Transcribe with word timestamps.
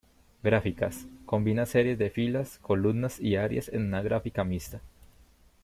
Gráficas: 0.41 1.05
Combina 1.27 1.67
series 1.67 1.99
de 1.99 2.09
filas, 2.09 2.57
columnas 2.63 3.19
y 3.19 3.35
áreas 3.35 3.69
en 3.69 3.81
una 3.81 3.97
única 3.99 4.01
gráfica 4.01 4.43
mixta. 4.43 4.81